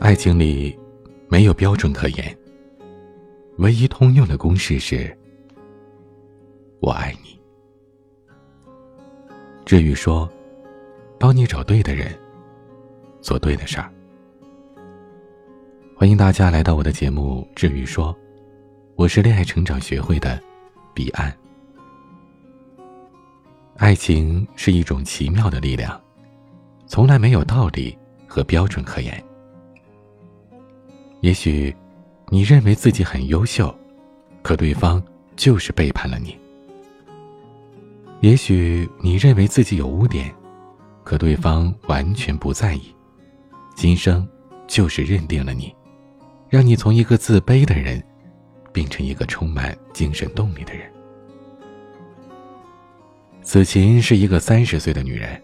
[0.00, 0.74] 爱情里
[1.28, 2.36] 没有标准可言，
[3.58, 5.14] 唯一通用的公式是：
[6.80, 7.38] 我爱你。
[9.66, 10.26] 至于说，
[11.18, 12.18] 帮你找对的人，
[13.20, 13.92] 做对的事儿。
[15.94, 18.08] 欢迎大家来到我的节目《至于说》，
[18.96, 20.42] 我是恋爱成长学会的
[20.94, 21.30] 彼岸。
[23.76, 26.00] 爱情是一种奇妙的力量，
[26.86, 29.22] 从来没有道理和标准可言。
[31.20, 31.74] 也许，
[32.28, 33.74] 你认为自己很优秀，
[34.42, 35.02] 可对方
[35.36, 36.32] 就是背叛了你；
[38.20, 40.34] 也许你认为自己有污点，
[41.04, 42.94] 可对方完全不在意，
[43.74, 44.26] 今生
[44.66, 45.74] 就是认定了你，
[46.48, 48.02] 让你从一个自卑的人，
[48.72, 50.90] 变成一个充满精神动力的人。
[53.42, 55.38] 子琴是一个三十岁的女人，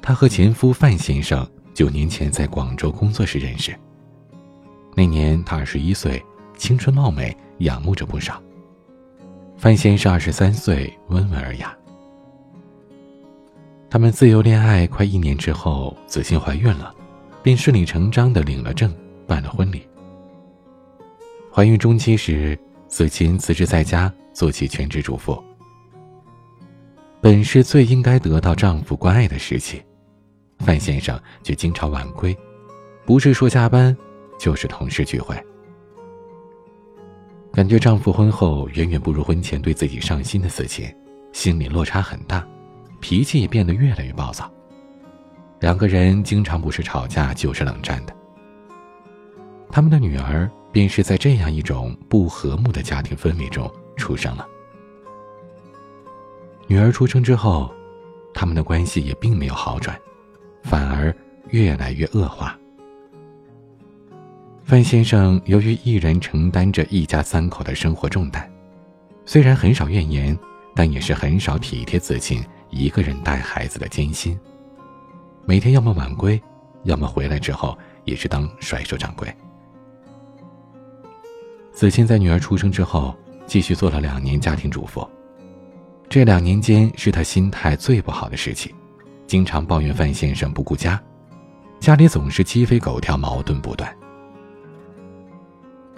[0.00, 1.44] 她和前夫范先生
[1.74, 3.76] 九年前在广州工作时认识。
[4.98, 6.20] 那年她二十一岁，
[6.56, 8.42] 青春貌美，仰慕着不少。
[9.56, 11.72] 范先生二十三岁，温文尔雅。
[13.88, 16.92] 他们自由恋爱快一年之后，子欣怀孕了，
[17.44, 18.92] 便顺理成章的领了证，
[19.24, 19.86] 办了婚礼。
[21.52, 25.40] 怀孕中期时，子琴辞职在家，做起全职主妇。
[27.20, 29.80] 本是最应该得到丈夫关爱的时期，
[30.58, 32.36] 范先生却经常晚归，
[33.06, 33.96] 不是说加班。
[34.38, 35.36] 就是同事聚会，
[37.52, 40.86] 感觉丈夫婚后远远不如婚前对自己上心的子琴，
[41.32, 42.46] 心理落差很大，
[43.00, 44.50] 脾气也变得越来越暴躁。
[45.60, 48.14] 两个人经常不是吵架就是冷战的。
[49.70, 54.46] 他们的女儿便是在这样一种不和睦的家庭氛围中出生了。
[56.68, 57.74] 女儿出生之后，
[58.32, 60.00] 他们的关系也并没有好转，
[60.62, 61.14] 反而
[61.50, 62.56] 越来越恶化。
[64.68, 68.46] 范先生由于一人承担着一家三口的生活重担，
[69.24, 70.38] 虽然很少怨言，
[70.74, 74.38] 但也是很少体贴子晴一个人带孩子的艰辛。
[75.46, 76.38] 每天要么晚归，
[76.82, 79.34] 要么回来之后也是当甩手掌柜。
[81.72, 83.16] 子晴在女儿出生之后，
[83.46, 85.08] 继续做了两年家庭主妇。
[86.10, 88.74] 这两年间是她心态最不好的时期，
[89.26, 91.02] 经常抱怨范先生不顾家，
[91.80, 93.90] 家里总是鸡飞狗跳，矛盾不断。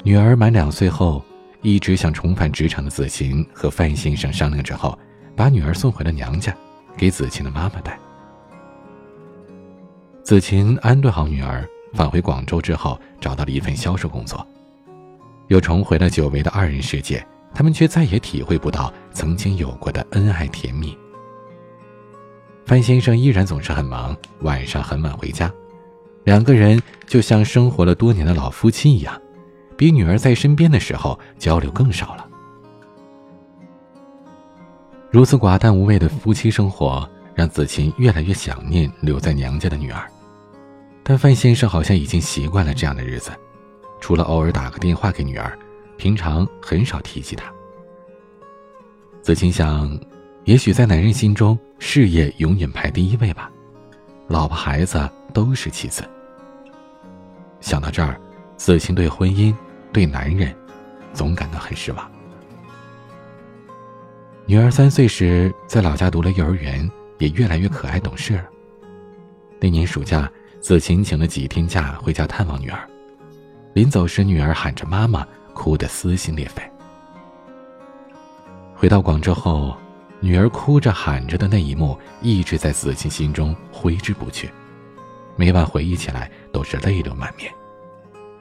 [0.03, 1.23] 女儿满两岁后，
[1.61, 4.99] 一直想重返职场的子晴和范先生商量之后，
[5.37, 6.57] 把女儿送回了娘家，
[6.97, 7.99] 给子晴的妈妈带。
[10.25, 14.47] 子晴安顿好女儿，返回广州之后，找到了一份销售工作，
[15.49, 17.25] 又重回了久违的二人世界。
[17.53, 20.97] 他们却再也体会不到曾经有过的恩爱甜蜜。
[22.65, 25.53] 范先生依然总是很忙，晚上很晚回家，
[26.23, 29.21] 两个人就像生活了多年的老夫妻一样。
[29.81, 32.29] 比女儿在身边的时候交流更少了。
[35.11, 40.07] 如此寡淡无味的夫妻生活，让子琴越来越想念留在娘家的女儿。
[41.03, 43.31] 但范先生好像已经习惯了这样的日子，
[44.03, 45.59] 除了偶尔打个电话给女儿，
[45.97, 47.51] 平常很少提起她。
[49.23, 49.99] 子琴想，
[50.45, 53.51] 也许在男人心中，事业永远排第一位吧，
[54.29, 56.05] 老婆孩子都是其次。
[57.63, 58.21] 想到这儿，
[58.59, 59.55] 子晴对婚姻。
[59.93, 60.55] 对男人，
[61.13, 62.11] 总感到很失望。
[64.47, 68.45] 女儿三岁时在老家读了幼儿园，也越来越可爱懂事了。
[69.61, 70.31] 那年暑假，
[70.61, 72.89] 子晴请了几天假回家探望女儿。
[73.75, 76.63] 临走时，女儿喊着妈妈，哭得撕心裂肺。
[78.75, 79.77] 回到广州后，
[80.19, 84.51] 女儿哭着喊着的那一幕一直在子晴心中挥之不去，
[85.37, 87.53] 每晚回忆起来都是泪流满面。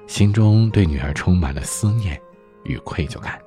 [0.10, 2.20] 心中对女儿充满了思念
[2.64, 3.40] 与愧疚感。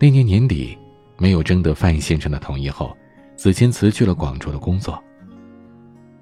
[0.00, 0.76] 那年年底，
[1.18, 2.96] 没有征得范先生的同意后，
[3.36, 4.98] 子谦辞去了广州的工作。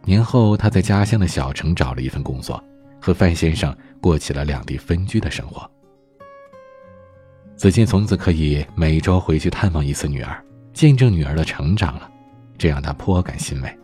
[0.02, 2.60] 年后，他在家乡的小城找了一份工作，
[3.00, 5.70] 和范先生过起了两地分居的生活。
[7.54, 12.10] 子谦从此可以每周回去探望一次女儿，见证女儿的成长了，
[12.58, 13.78] 这让他颇感欣慰。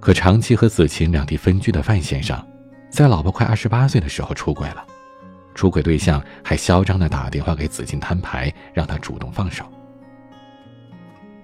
[0.00, 2.40] 可长期和子晴两地分居的范先生，
[2.90, 4.84] 在老婆快二十八岁的时候出轨了，
[5.54, 9.64] 出轨对象还嚣张的打电话给子晴摊牌，让他主动放手。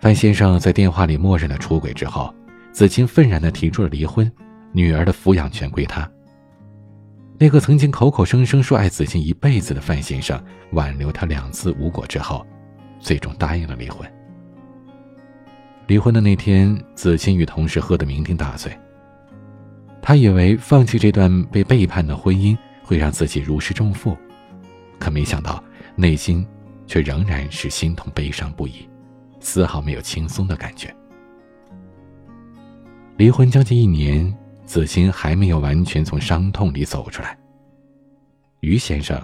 [0.00, 2.32] 范先生在电话里默认了出轨之后，
[2.72, 4.30] 子晴愤然的提出了离婚，
[4.72, 6.08] 女儿的抚养权归他。
[7.38, 10.40] 那个曾经口口声声说爱子晴一辈子的范先生，
[10.72, 12.46] 挽留他两次无果之后，
[13.00, 14.08] 最终答应了离婚。
[15.86, 18.76] 离婚的那天，子欣与同事喝得酩酊大醉。
[20.00, 24.16] 他以为放弃这段被背叛的婚姻会让自己如释重负，
[24.98, 25.62] 可没想到
[25.94, 26.46] 内心
[26.86, 28.88] 却仍然是心痛悲伤不已，
[29.40, 30.94] 丝毫没有轻松的感觉。
[33.16, 34.34] 离婚将近一年，
[34.64, 37.38] 子欣还没有完全从伤痛里走出来。
[38.60, 39.20] 于先生，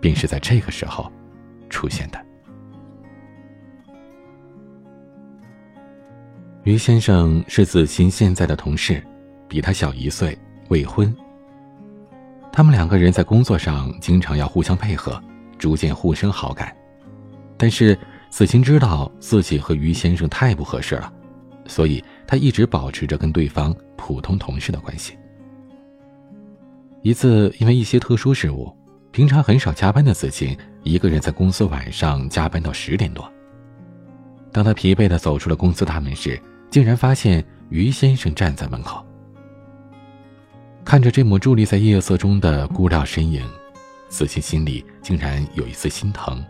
[0.00, 1.10] 便是在这个时候
[1.68, 2.27] 出现的。
[6.68, 9.02] 于先生是子欣现在的同事。
[9.48, 10.38] 比他小一岁，
[10.68, 11.16] 未婚。
[12.52, 15.18] 他们两个人在工作上经常要互相配合，
[15.56, 16.76] 逐渐互生好感。
[17.56, 17.98] 但是
[18.28, 21.10] 子晴知道自己和于先生太不合适了，
[21.66, 25.16] 所以他一直保持着跟对方普通同事的关系。
[27.00, 28.70] 一次，因为一些特殊事务，
[29.10, 33.26] 平常很少加班的子晴一个人在公司晚上加班到十点多。
[34.52, 36.38] 当他疲惫的走出了公司大门时，
[36.70, 39.04] 竟然发现于先生站在门口。
[40.84, 43.46] 看着这抹伫立在夜色中的孤寥身影，
[44.08, 46.44] 子欣心里竟然有一丝心疼。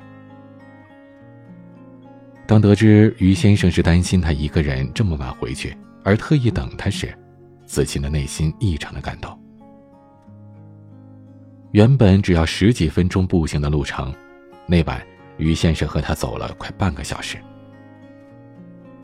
[2.46, 7.12] 当得知于先生是担心他一个人这么晚回去，而特意等他时，
[7.66, 9.38] 子欣的内心异常的感动。
[11.72, 14.14] 原本只要十几分钟步行的路程，
[14.66, 15.04] 那晚
[15.36, 17.36] 于先生和他走了快半个小时。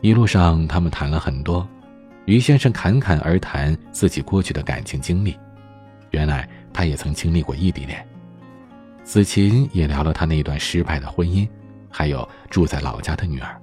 [0.05, 1.67] 一路上，他们谈了很多。
[2.25, 5.35] 于先生侃侃而谈自己过去的感情经历，
[6.11, 8.07] 原来他也曾经历过异地恋。
[9.03, 11.49] 子琴也聊了他那段失败的婚姻，
[11.89, 13.59] 还有住在老家的女儿。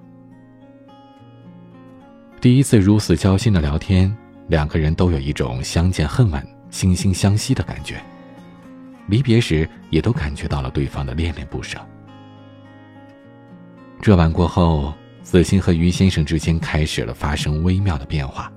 [2.40, 4.12] 第一次如此交心的聊天，
[4.48, 8.02] 两个人都有一种相见恨晚、惺惺相惜的感觉。
[9.06, 11.78] 离别时，也都感觉到了对方的恋恋不舍。
[14.00, 14.92] 这晚过后。
[15.22, 18.52] 子欣和于先生之间开始了发生微妙的变化，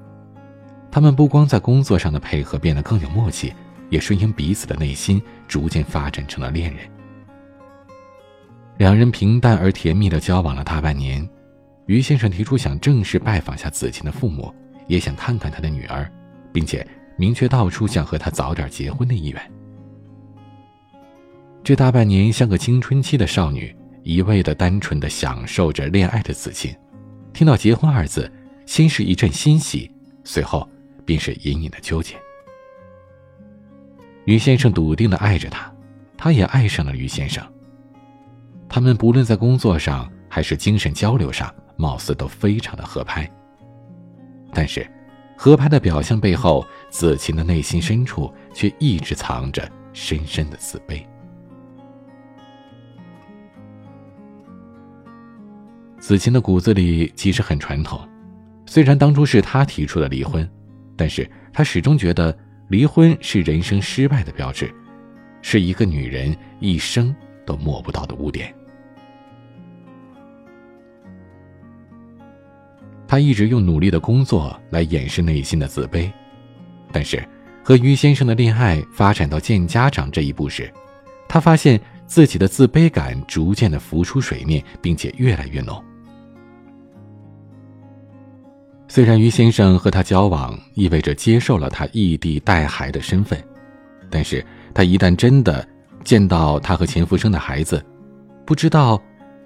[0.91, 3.53] 他们不光在工作上的配合变得更有默契，
[3.89, 6.85] 也顺应彼此的内心，逐渐发展成了恋人。
[8.77, 11.27] 两人平淡而甜蜜的交往了大半年，
[11.85, 14.53] 于先生提出想正式拜访下子晴的父母，
[14.87, 16.11] 也想看看他的女儿，
[16.51, 16.85] 并且
[17.15, 19.51] 明确道出想和他早点结婚的意愿。
[21.63, 23.73] 这大半年像个青春期的少女。
[24.05, 26.73] 一味的单纯的享受着恋爱的子晴，
[27.33, 28.31] 听到“结婚”二字，
[28.67, 29.91] 先是一阵欣喜，
[30.23, 30.69] 随后
[31.03, 32.15] 便是隐隐的纠结。
[34.25, 35.73] 于先生笃定的爱着她，
[36.15, 37.43] 她也爱上了于先生。
[38.69, 43.27] 他们不论在工作上还是精神交流上，貌似都非常的合拍。
[44.53, 44.87] 但是，
[45.35, 51.03] 合拍的表象背后，子晴的内心深处却一直藏着深深的自卑。
[56.05, 57.99] 子晴的骨子里其实很传统，
[58.67, 60.47] 虽然当初是他提出的离婚，
[60.95, 62.37] 但是他始终觉得
[62.67, 64.71] 离婚是人生失败的标志，
[65.41, 67.13] 是一个女人一生
[67.43, 68.53] 都抹不到的污点。
[73.07, 76.07] 他一直用努力的工作来掩饰内心的自卑，
[76.91, 77.27] 但是
[77.63, 80.71] 和于先生的恋爱发展到见家长这一步时，
[81.27, 85.83] 他发现自己的自卑感逐渐的浮出水面，并且越来越浓。
[88.95, 93.37] 虽然于先生和他交往意味着接受了他异地带孩的身份，
[94.09, 94.41] 但是
[94.73, 95.67] 他一旦真的
[96.05, 97.85] 见到他和前夫生的孩子，
[98.45, 98.97] 不知道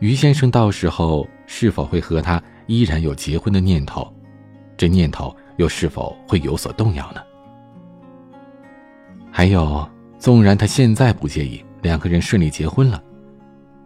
[0.01, 4.07] 于先生到时候是否会和他依然有结婚的念头，
[4.77, 7.19] 这念头又是否会有所动摇呢？
[9.31, 13.03] 还有，纵然他现在不介意两个人顺利结婚了，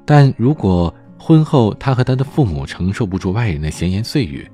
[0.04, 4.46] 但如果婚后他和他的父母承受不住外人的闲言碎语，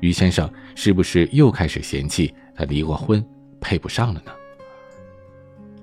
[0.00, 3.24] 于先生是不是又开始嫌弃他离过婚，
[3.60, 4.32] 配不上了呢？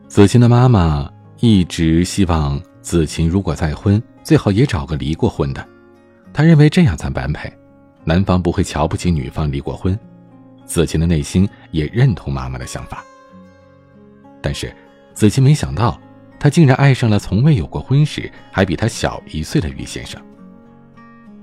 [0.08, 5.68] 子晴的妈妈一直希望子晴如果再婚，最好也找个离过婚的。
[6.32, 7.52] 她认为这样才般配，
[8.04, 9.98] 男方不会瞧不起女方离过婚。
[10.66, 13.04] 子晴的内心也认同妈妈的想法。
[14.42, 14.74] 但是，
[15.14, 16.00] 子晴没想到，
[16.40, 20.22] 她竟然爱上了从未有过婚史、还比她小一岁的于先生。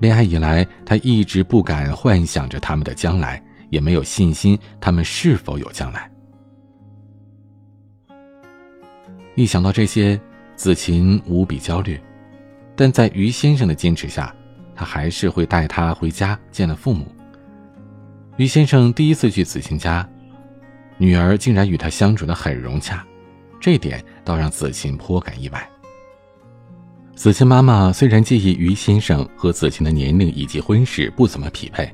[0.01, 6.09] 恋爱以来，他一直不敢幻想着他们的将来，也没有信心他们是否有将来。
[9.35, 10.19] 一想到这些，
[10.55, 12.01] 子晴无比焦虑，
[12.75, 14.35] 但在于先生的坚持下，
[14.75, 17.05] 他还是会带她回家见了父母。
[18.37, 20.09] 于先生第一次去子晴家，
[20.97, 23.05] 女儿竟然与他相处的很融洽，
[23.59, 25.70] 这点倒让子晴颇感意外。
[27.21, 31.87] 子晴妈妈虽然介意于先生和子晴的年龄以及婚事不怎么匹配，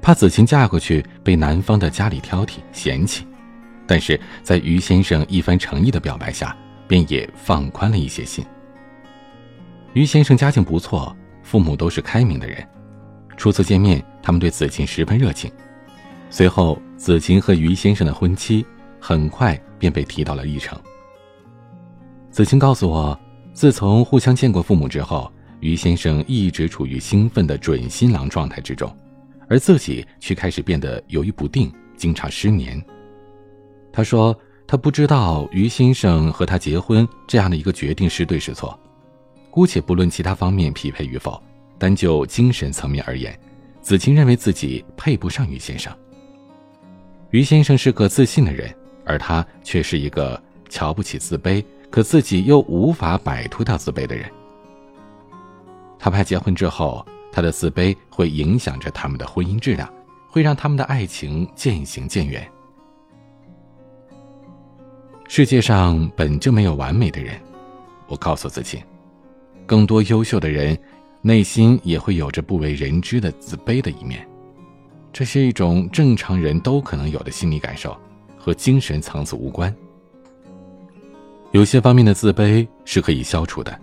[0.00, 3.26] 怕子晴嫁过去被男方的家里挑剔嫌弃，
[3.86, 6.56] 但是在于先生一番诚意的表白下，
[6.88, 8.42] 便也放宽了一些心。
[9.92, 12.66] 于先生家境不错，父母都是开明的人。
[13.36, 15.52] 初次见面，他们对子晴十分热情。
[16.30, 18.64] 随后，子晴和于先生的婚期
[18.98, 20.80] 很快便被提到了议程。
[22.30, 23.20] 子晴告诉我，
[23.54, 28.94] 自从互相见过父母之后，于先生一直处于兴奋的准新郎状态之中，
[29.48, 32.84] 而自己却开始变得犹豫不定，经常失眠。
[33.92, 38.76] 他说：“他不知道于先生和他结婚这样的一个决定是对是错。
[39.52, 41.40] 姑且不论其他方面匹配与否，
[41.78, 43.38] 单就精神层面而言，
[43.80, 45.96] 子晴认为自己配不上于先生。
[47.30, 54.28] 于先生是个自信的人，而他却是一个瞧不起、自卑，可自己又无法摆脱掉自卑的人。
[55.96, 59.88] 他怕结婚之后，他的自卑会影响着他们的婚姻质量，
[60.28, 62.44] 会让他们的爱情渐行渐远。”
[65.28, 67.40] 世界上本就没有完美的人，
[68.08, 68.82] 我告诉自己，
[69.64, 70.76] 更多优秀的人，
[71.22, 74.28] 内心也会有着不为人知的自卑的一面，
[75.12, 77.96] 这是一种正常人都可能有的心理感受，
[78.36, 79.72] 和精神层次无关。
[81.54, 83.78] 有些方面的自卑是可以消除的，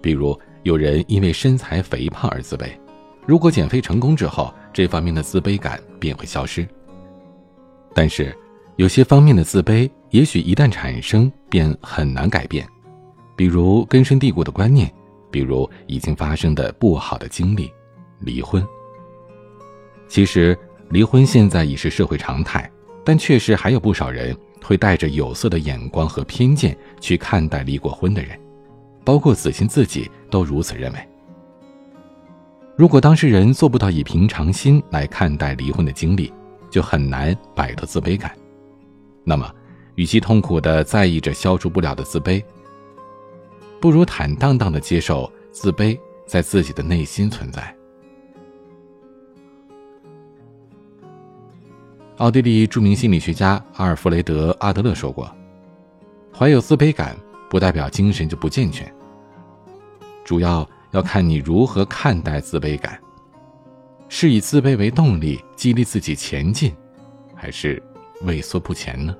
[0.00, 2.70] 比如有人因为身材肥胖而自卑，
[3.26, 6.66] 如果减肥成功之后，这方面的自卑感便会消失。
[7.94, 8.34] 但是。
[8.76, 12.66] 有些方面的自卑，也许一旦产生，便很难改变，
[13.36, 14.90] 比如根深蒂固的观念，
[15.30, 17.70] 比如已经发生的不好的经历，
[18.20, 18.66] 离婚。
[20.08, 20.58] 其实，
[20.88, 22.70] 离婚现在已是社会常态，
[23.04, 28.38] 但确实还有不少人会带着有色的眼光和偏见去看待离过婚的人，
[29.04, 30.98] 包括子欣自己都如此认为。
[32.76, 36.32] 如果当事人做不到以平常心来看待离婚的经历，
[36.70, 38.34] 就很难摆脱自卑感。
[39.24, 39.52] 那么，
[39.96, 42.42] 与其痛苦的在意着消除不了的自卑，
[43.80, 47.74] 不如坦荡荡的接受自卑在自己的内心存在。
[52.20, 55.34] 奥地利著名心理学家阿尔弗雷德·阿德勒说过
[56.36, 57.16] ：“怀有自卑感
[57.48, 58.94] 不代表精神就不健全，
[60.22, 63.00] 主要要看你如何看待自卑感，
[64.10, 66.74] 是以自卑为动力激励自己前进，
[67.34, 67.82] 还是？”
[68.24, 69.16] 畏缩不前呢？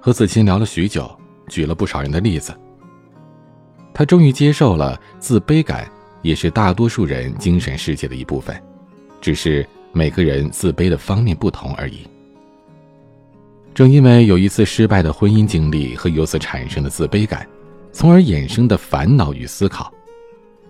[0.00, 1.14] 和子清聊了许久，
[1.46, 2.58] 举了不少人的例子。
[3.92, 5.86] 他终于接受了自卑感
[6.26, 8.60] 也是大多数人精神世界的一部分，
[9.20, 12.00] 只是每个人自卑的方面不同而已。
[13.72, 17.46] 正因为有一次失败的婚姻经历和由此产生的自卑感，
[17.92, 19.92] 从而衍生的烦恼与思考，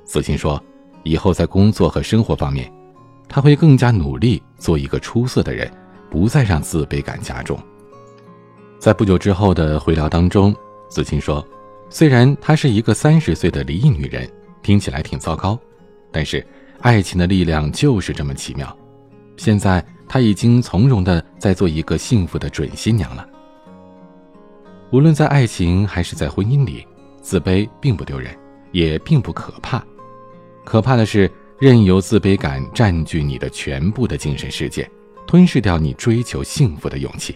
[0.05, 0.63] 子欣说
[1.05, 2.71] ：“以后在工作和生活方面。”
[3.27, 5.73] 他会更加努力做一个出色的人，
[6.11, 7.59] 不再让自卑感加重。
[8.79, 10.55] 在不久之后的回聊当中，
[10.91, 11.43] 子欣说
[11.89, 14.31] ：“虽然她是一个三十岁的离异女人，
[14.63, 15.59] 听起来挺糟糕，
[16.11, 16.45] 但是
[16.81, 18.77] 爱情的力量就是这么奇妙。
[19.37, 23.29] 现在她已经从容的在做一个幸福的准新娘了。
[24.91, 26.87] 无论在爱情还是在婚姻里，
[27.21, 28.37] 自卑并不丢人，
[28.73, 29.85] 也并不可怕，
[30.65, 34.87] 可怕的是。”任由自卑感占据你的全部的精神世界，
[35.27, 37.35] 吞噬掉你追求幸福的勇气。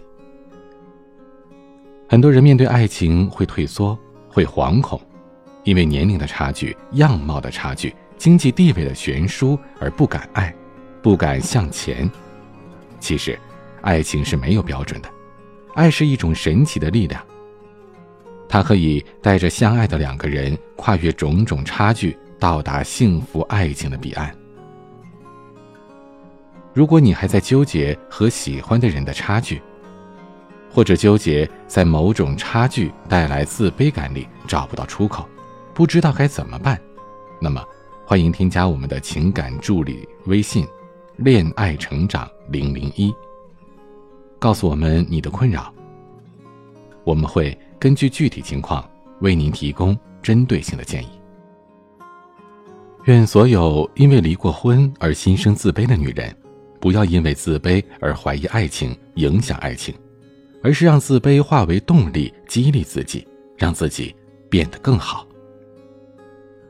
[2.07, 3.97] 很多人面对爱情会退缩，
[4.29, 5.01] 会惶恐，
[5.63, 10.53] 因为年龄的差距、样貌的差距、经济地位的悬殊而不敢爱，
[11.01, 12.09] 不敢向前。
[12.99, 13.37] 其实，
[13.81, 15.09] 爱情是没有标准的，
[15.75, 17.21] 爱是一种神奇的力量，
[18.47, 22.17] 它可以带着相爱的两个人跨越种种差距。
[22.41, 24.35] 到达幸福爱情的彼岸。
[26.73, 29.61] 如果你还在纠结和喜欢的人的差距，
[30.67, 35.29] 或者纠结在某种差距带来自卑感里找不到出口，
[35.73, 36.79] 不知道该怎么办，
[37.39, 37.63] 那么
[38.05, 40.67] 欢迎添加我们的情感助理微信
[41.17, 43.13] “恋爱成长零零一”，
[44.37, 45.73] 告诉我们你的困扰，
[47.03, 48.87] 我们会根据具体情况
[49.21, 51.09] 为您提供针对性的建议。
[53.05, 56.35] 愿所有因为离过婚而心生自卑的女人，
[56.79, 59.95] 不要因为自卑而怀疑爱情、影响爱情，
[60.61, 64.15] 而是让自卑化为动力，激励自己，让自己
[64.49, 65.25] 变得更好。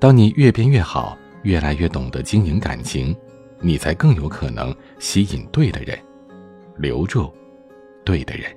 [0.01, 3.15] 当你越变越好，越来越懂得经营感情，
[3.59, 5.95] 你才更有可能吸引对的人，
[6.75, 7.31] 留住
[8.03, 8.51] 对的人。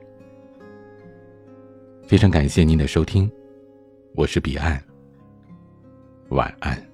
[2.06, 3.30] 非常感谢您的收听，
[4.14, 4.82] 我是彼岸，
[6.30, 6.93] 晚安。